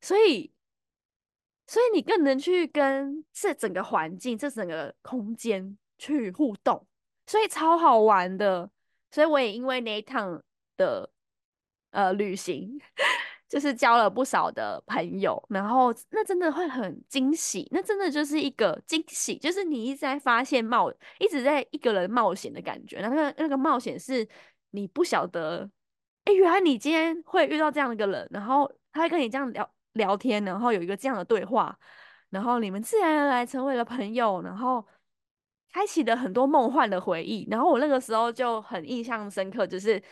[0.00, 0.52] 所以，
[1.70, 6.84] 所以你更能去跟这整个环境、这整个空间去互动，
[7.28, 8.68] 所以超好玩的。
[9.12, 10.42] 所以我也因为那一趟
[10.76, 11.08] 的。
[11.92, 12.80] 呃，旅行
[13.50, 24.24] 就是交了不少的朋友，然后那真的会很惊喜，那真的就是一个惊喜，就是你一直在发现冒，一直在一个人冒险的感觉，那个那个冒险是
[24.70, 25.68] 你不晓得，
[26.26, 31.78] 哎，原来你今天会遇到这样的一个人，然后他会跟你这样聊聊天，然后有一个这样的对话，
[32.30, 34.86] 然后你们自然而然成为了朋友，然后
[35.72, 40.02] 开启了很多梦幻的回忆，然后我那个时候就很印象深刻，就是。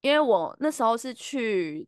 [0.00, 1.86] 因为我那时候是去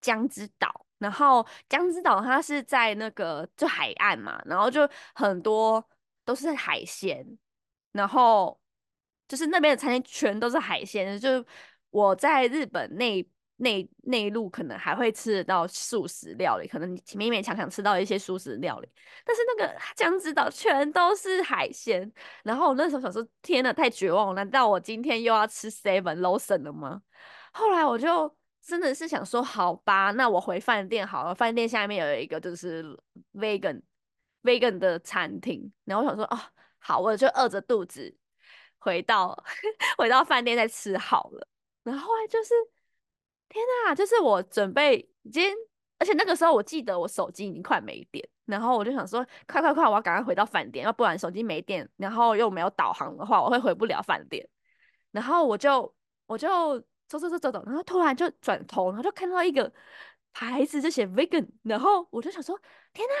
[0.00, 5.88] 江之岛，然后江之岛它是在那个就海岸嘛，然后就很多
[6.24, 7.24] 都是海鲜，
[7.92, 8.60] 然后
[9.28, 11.16] 就是那边的餐厅全都是海鲜。
[11.20, 11.46] 就
[11.90, 13.24] 我在日本那
[13.58, 18.88] 内内陆可能还会吃得到素食料理，可能你勉勉强强吃到一些素食料理，
[19.24, 22.10] 但是那个江之岛全都是海鲜。
[22.42, 24.34] 然后我那时候想说，天呐，太绝望了！
[24.34, 27.00] 难道我今天又要吃 Seven Lawson 了吗？
[27.52, 31.34] 后来我就真的是想说，好吧，那我回饭店好了。
[31.34, 32.84] 饭店下面有一个就是
[33.32, 33.80] vegan
[34.42, 36.38] vegan 的餐厅，然后我想说，哦，
[36.78, 38.14] 好，我就饿着肚子
[38.78, 39.42] 回到
[39.96, 41.48] 回到饭店再吃好了。
[41.82, 42.52] 然后后来就是。
[43.48, 45.54] 天呐，就是我准备已经，
[45.98, 54.46] 而且那个时候我记得我手机已经快没电，然后我就想说，快快快，我要赶快回到饭店，要不然手机没电，然后又没有导航的话，我会回不了饭店。
[55.12, 55.94] 然后我就
[56.26, 56.78] 我就
[57.08, 59.72] 走走走走走，然后突然就转头，然后就看到一个
[60.32, 62.58] 牌子就写 vegan，然后我就想说，
[62.92, 63.14] 天呐，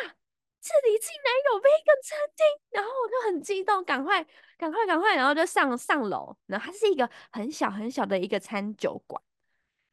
[0.60, 4.22] 这里竟然有 vegan 餐厅，然后我就很激动，赶快
[4.58, 9.22] 赶快赶快，然后就上上楼，然后它是一个很小很小的一个餐酒馆。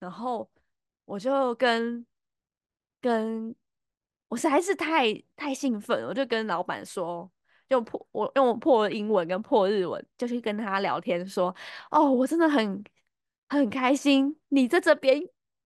[0.03, 0.49] 然后
[1.05, 2.05] 我就跟
[2.99, 3.55] 跟
[4.27, 7.31] 我实在是太太兴奋，我就跟老板说，
[7.69, 11.55] 用破我用破英文跟破日文，就去跟他聊天说，
[11.89, 12.83] 哦，我真的很
[13.47, 15.21] 很开心，你在这边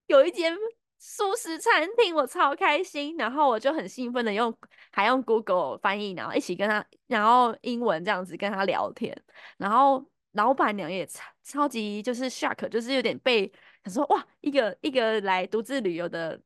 [0.06, 0.56] 有一间
[1.00, 3.18] 素食餐厅，我超开心。
[3.18, 4.56] 然后我就很兴奋的用
[4.92, 9.20] 还用 Google 翻译，然后一起跟他，然后英文这样子跟他聊天，
[9.58, 13.52] 然后老板娘也超超级就是 shock，就是有点被。
[13.88, 16.40] 他说：“哇，一个一个来独自旅游的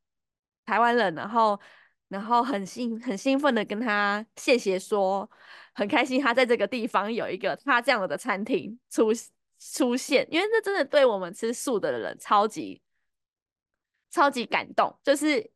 [0.66, 1.60] 台湾人，然后
[2.08, 5.30] 然后很兴很兴奋的跟他谢谢说，
[5.74, 9.12] 很开心他在这个地方有一个他这样的餐厅出
[9.58, 12.82] 出现，因为这真的对我们吃素的人超级
[14.12, 15.52] 超级感动，就是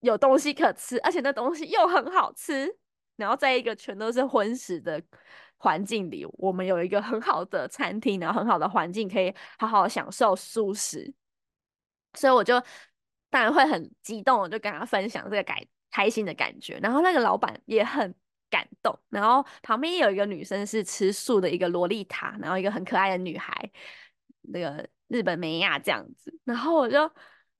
[0.00, 2.78] 有东西可吃，而且那东西又很好吃，
[3.16, 5.02] 然后在一个全都是荤食的。”
[5.56, 11.12] 环境里，我们有一个很好的餐厅，然后很好的环境，可以好好享受素食。
[12.14, 12.62] 所以我就
[13.30, 15.58] 当然会很激动，我就跟他分享这个感
[15.90, 16.78] 开心的感觉。
[16.82, 18.14] 然后那个老板也很
[18.48, 18.98] 感动。
[19.08, 23.70] 然后旁边有一个女生是吃素的一个洛丽塔，然后一个很可爱的女孩，
[24.42, 26.38] 那个日本美亚这样子。
[26.44, 27.10] 然后我就。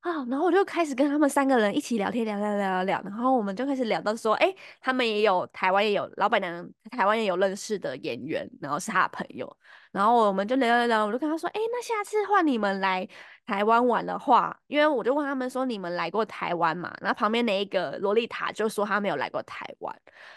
[0.01, 9.57] 啊，然后我就开始跟他们三个人一起聊天，聊聊聊聊聊，然后我们就开始聊到说，哎，他们也有台湾也有老板娘，台湾也有认识的演员，然后是他的朋友，
[9.97, 13.09] 然后我们就聊聊聊，我就跟他说，哎，那下次换你们来
[13.47, 16.95] 台湾玩的话，因为我就问他们说，你们来过台湾嘛？
[17.01, 19.97] 然后旁边那一个洛丽塔就说他没有来过台湾。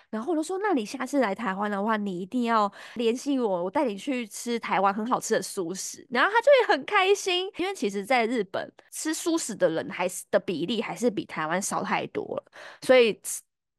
[0.10, 6.08] 然后我就说，那你下次来台湾的话，你一定要联系我，我带你去吃台湾很好吃的素食。
[6.10, 13.20] 然后他就会很开心，因为其实在日本吃素食的人还是的比例还是比台湾少太多了，所以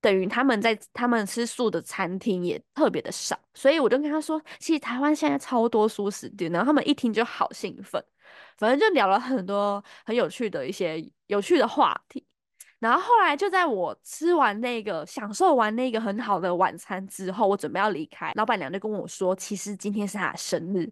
[0.00, 3.38] 等于他们在他们吃素的餐厅也特别的少。
[3.54, 8.02] 所以我就跟他说，其实台湾现在超多素食店，然后他们一听就好兴奋，
[8.58, 12.26] 反正就聊了很多很有趣的一些有趣的话题。
[12.78, 20.90] 然后后来就在我吃完那个、享受完那个很好的晚餐之后，我准备要离开，老板娘就跟我说：“其实今天是她的生日。”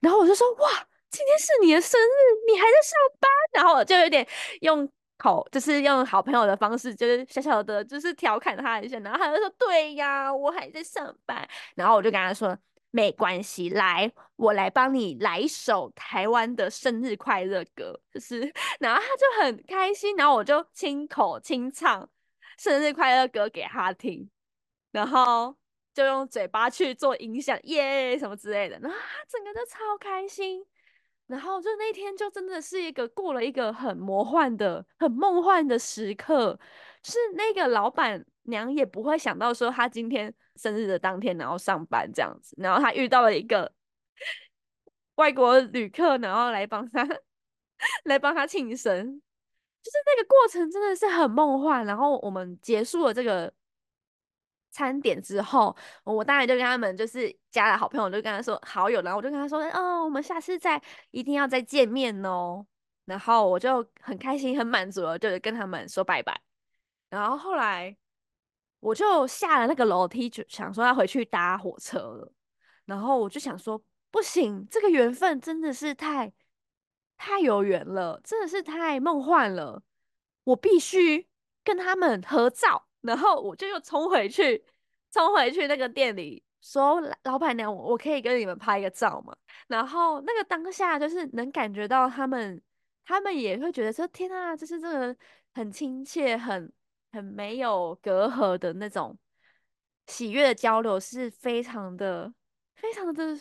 [0.00, 0.70] 然后我就说：“哇，
[1.10, 4.26] 今天是你的生日，你还在上班？”然后我就有点
[4.62, 8.98] 用口，就是用好朋友的方式，就是小小的，就是调侃他一下。
[9.00, 12.56] 然后他就说：“对呀，我还在上班。”然后我就跟他说。
[12.90, 18.40] 没关系，来，我来帮你来一首台湾的生日快乐歌，就是，
[18.80, 22.08] 然后他就很开心，然后我就亲口清唱
[22.56, 24.26] 生日快乐歌给他听，
[24.90, 25.54] 然后
[25.92, 30.64] 就用嘴巴去做音响，耶什么之类的，然后他整个都超开心，
[31.28, 36.58] 然后就那天就真的是一个过了一个很魔幻的、很梦幻的时刻，
[37.04, 40.34] 是那个老板娘也不会想到说她今天。
[40.60, 43.72] 生日的当天，然后上班这样子，然后她遇到了一个
[45.14, 47.06] 外国旅客，然后来帮他
[48.06, 49.22] 来帮他庆生，
[49.80, 51.86] 就是那个过程真的是很梦幻。
[51.86, 53.52] 然后我们结束了这个
[54.70, 62.66] 餐点之后，我当然就跟他们就是加了好朋友，就跟他说好友，然后我就跟他说，哦，我们下次再一定要再见面哦。
[63.04, 66.40] 然后我就很开心、很满足了，就跟他们说拜拜。
[67.10, 67.96] 然后后来。
[68.80, 72.32] 我就下了那个楼梯，就想说要回去搭火车了。
[72.84, 76.32] 然后我就想说，不行，这个缘分真的是太
[77.16, 79.82] 太有缘了，真的是太梦幻了。
[80.44, 81.26] 我必须
[81.64, 82.87] 跟他们合照。
[83.00, 84.64] 然后我就又冲回去，
[85.10, 89.36] 冲回去那个店里说：“老板娘，我可以跟你们拍个照吗？”
[89.68, 92.60] 然后那个当下就是能感觉到他们，
[93.04, 95.16] 他们也会觉得说：“天啊，就是这个
[95.54, 96.72] 很亲切，很。”
[97.10, 99.18] 很没有隔阂的那种
[100.08, 102.30] 喜悦的交流，是非常的、
[102.76, 103.34] 非常的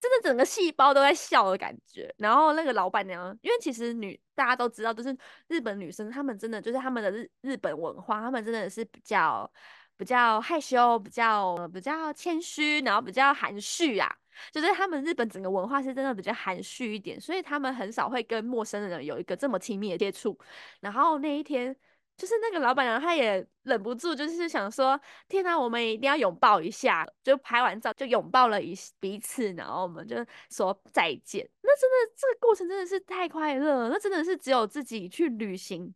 [0.00, 2.12] 真的整个细胞都在笑的感觉。
[2.18, 5.16] 然后那个老板娘，因为其实女大家都知道，就是
[5.48, 9.50] 日本女生，她们真的就是她们的日日本文化，她们真的是比较
[9.96, 14.10] 比较害羞，比较比较谦虚，然后比较含蓄啊。
[14.52, 20.38] 就是他们日本整个文化是真的比较含蓄一点，所以他们很少会跟陌生人有一个这么亲密的接触。
[20.80, 21.76] 然后那一天。
[22.20, 30.16] 就是那个老板娘，她也忍不住，就是想说：“天哪，我们一定要拥抱一下！”就拍完照就拥抱了一彼此，然后我们就
[30.50, 31.48] 说再见。
[31.62, 35.94] 那真的这个过程真的是太快乐，那真的是只有自己去旅行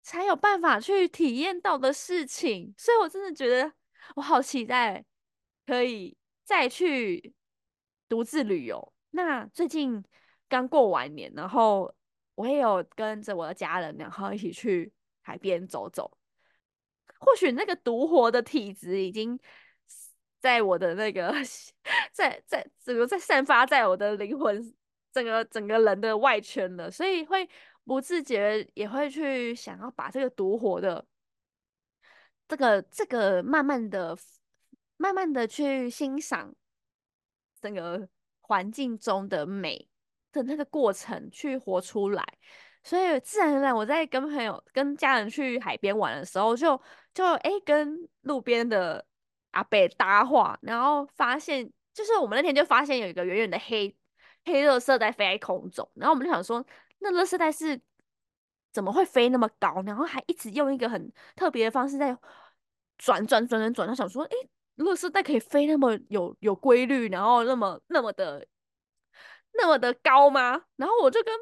[0.00, 2.72] 才有办法去体验到的事情。
[2.78, 3.70] 所以我真的觉得
[4.16, 5.04] 我好期待
[5.66, 7.34] 可以再去
[8.08, 8.90] 独自旅游。
[9.10, 10.02] 那最近
[10.48, 11.94] 刚过完年，然后
[12.36, 14.90] 我也有跟着我的家人，然后一起去。
[15.22, 16.18] 海边走走，
[17.18, 19.38] 或许那个独活的体质已经
[20.38, 21.32] 在我的那个
[22.12, 24.74] 在在整个在散发在我的灵魂
[25.12, 27.48] 整个整个人的外圈了，所以会
[27.84, 31.06] 不自觉也会去想要把这个独活的
[32.48, 34.18] 这个这个慢慢的
[34.96, 36.54] 慢慢的去欣赏
[37.60, 38.08] 整个
[38.40, 39.88] 环境中的美
[40.32, 42.38] 的那个过程去活出来。
[42.84, 46.80] 所以自然而然，我在跟朋友、跟家人去海边玩的时候，就
[47.14, 49.06] 就哎跟路边的
[49.52, 53.94] 阿伯搭话，然后发现就是我们那天就发现有一个远远的黑
[54.44, 56.64] 黑热色在飞在空中，然后我们就想说，
[56.98, 57.80] 那热色带是
[58.72, 59.80] 怎么会飞那么高？
[59.86, 62.16] 然后还一直用一个很特别的方式在
[62.98, 64.30] 转转转转转，他想说，哎，
[64.74, 68.44] 热色带可以飞那么有有规律，然后那么那么的
[69.52, 70.64] 那么的高吗？
[70.74, 71.32] 然后我就跟。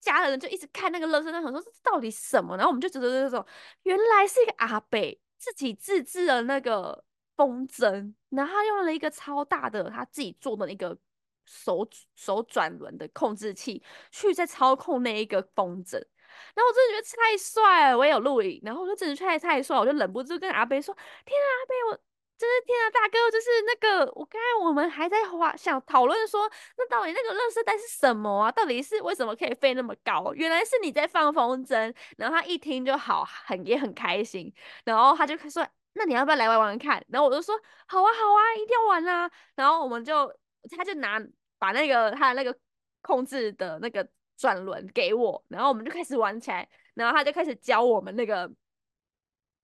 [0.00, 2.56] 家人就一直看那个乐色袋，想说这到底什么？
[2.56, 3.44] 然后我们就觉得这种
[3.82, 7.04] 原来是一个阿北自己自制的那个
[7.36, 10.96] 风筝，然后他用了一个超大的他自己做的那个
[11.44, 20.94] 手手转轮的控制器去在操控那一个风筝，然后我真的觉得太帅了，我也有录影，然后我就真的太太帅，我就忍不住跟阿北说：
[21.24, 22.07] 天啊，阿北我。
[22.38, 28.52] 就是天啊，大哥，就是那个，我刚才我们还在话想讨论说，那到底那个乐色袋是什么啊？
[28.52, 30.32] 到底是为什么可以飞那么高？
[30.34, 31.92] 原来是你在放风筝。
[32.16, 34.54] 然后他一听就好，很也很开心。
[34.84, 37.04] 然后他就说，那你要不要来玩玩看？
[37.08, 37.58] 然后我就说，
[37.88, 39.28] 好啊，好啊，一定要玩啊。
[39.56, 40.32] 然后我们就，
[40.76, 41.20] 他就拿
[41.58, 42.56] 把那个他的那个
[43.02, 46.68] 控制的那个转轮给我，然后我们就开始玩起来。
[46.94, 48.48] 然后他就开始教我们那个。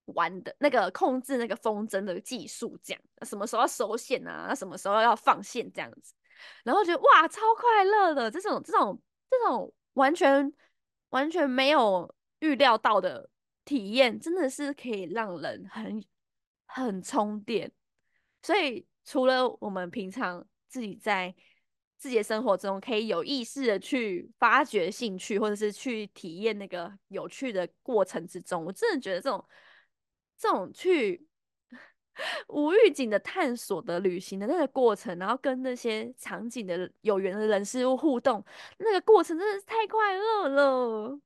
[0.07, 4.55] 玩的那个控制那个风筝的技术，这样什么时候要收线啊？
[4.55, 6.12] 什么时候要放线这样子，
[6.62, 9.00] 然后觉得哇，超快乐的这种这种
[9.30, 10.52] 这种完全
[11.09, 13.30] 完全没有预料到的
[13.64, 16.05] 体验，真的是可以让人很
[16.66, 17.72] 很充电。
[18.42, 21.34] 所以除了我们平常自己在
[21.96, 29.42] 自己的生活中可以有意识的去发掘兴趣，或者是去体验那个有趣的过程之中，我真的觉得这种。
[30.37, 31.26] 这种去
[32.49, 38.45] 无预警的探索的旅行的那个过程，然后跟那些场景的有缘的人事物互动，
[38.78, 41.18] 那个过程真的是太快乐了。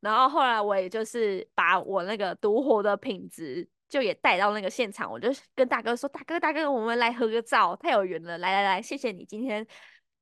[0.00, 8.38] 然后后来我也就是把我那个独活的品质就也带到那个现场，我就跟大哥说：“大哥，大哥，我们来合个照，太有缘了！
[8.38, 9.64] 来来来，谢谢你今天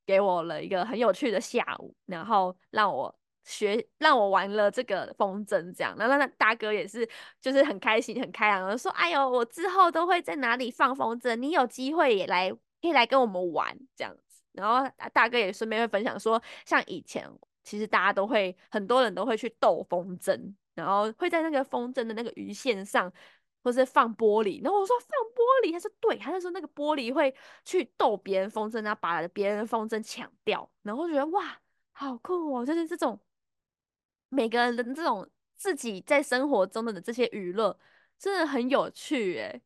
[0.05, 3.15] 给我了一个很有趣的下午，然后让我。”
[3.51, 7.07] 学让我玩了这个风筝，这样，然后那大哥也是，
[7.41, 17.29] 就是很开心、很开朗的，说：“哎呦，我之后都会在哪里放风筝，你有机会也来，可以来跟我们玩这样子。”然后大哥也顺便会分享说，像以前
[17.63, 23.13] 其实大家都会，很多人都会去斗风筝，然后会在那个风筝的那个鱼线上，
[23.63, 24.63] 或是放玻璃。
[24.63, 27.35] 然后我说放玻璃，他说对，他就说那个玻璃会
[27.65, 30.71] 去逗别人风筝，然后把别人的风筝抢掉。
[30.83, 31.61] 然后觉得哇，
[31.93, 33.19] 好酷哦，就是这种。
[34.31, 37.79] 每个人的这种自己在生活中的这些娱乐，
[38.19, 39.61] 真的很有趣诶。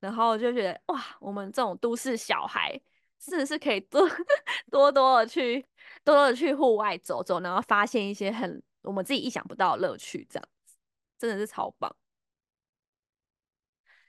[0.00, 2.80] 然后就觉得哇，我们这种都市小孩，
[3.18, 4.08] 真的是可以多
[4.70, 5.60] 多多的去
[6.04, 10.76] 多多的去户外走走，然后发现一些很我们自己意想不到的乐趣，这样子
[11.18, 11.96] 真的是超棒。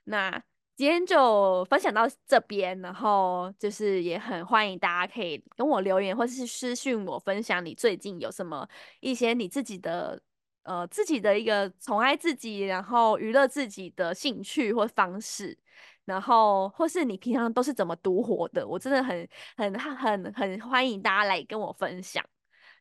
[0.06, 0.44] 那。
[0.78, 8.70] 今天就分享到这边，然后就是也很欢迎大家可以跟我留言，或是私讯我分享你最近有什么
[9.00, 10.22] 一些你自己的
[10.62, 15.58] 呃自己的一个宠爱自己，然后娱乐自己的兴趣或方式，
[16.06, 22.24] 然后或是你平常都是怎么独活的，我真的很很很很欢迎大家来跟我分享。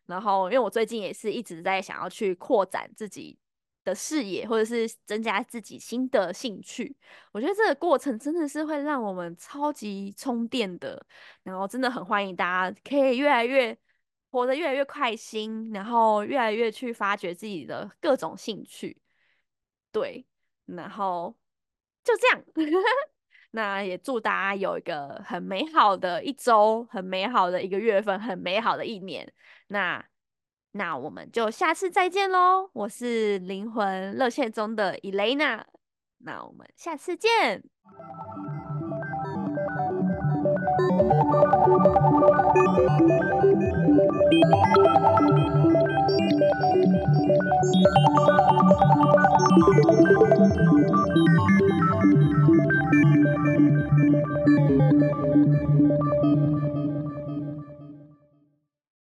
[0.04, 3.38] 然后因为我最近也是一直在想要去扩展自己
[3.86, 6.94] 的视野，或者是增加自己新的兴趣。
[7.32, 11.06] 我觉得这个过程真的是会让我们超级充电的，
[11.44, 13.76] 然后真的很欢迎大家可以越来越
[14.30, 19.00] 活得越来越开心，然后越来越去发掘自己的各种兴趣。
[19.92, 20.26] 对，
[20.66, 21.36] 然后
[22.02, 22.44] 就这样。
[23.52, 29.32] 那也祝大家有一个很美好的一周，很美好的一个月份，很美好的一年。
[29.68, 30.04] 那
[30.76, 32.68] 那我们就下次再见喽！
[32.74, 35.62] 我是灵魂热线中的 Elena，
[36.18, 37.62] 那我们下次见。